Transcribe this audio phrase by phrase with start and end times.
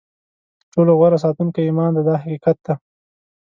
[0.59, 2.73] تر ټولو غوره ساتونکی ایمان دی دا حقیقت دی.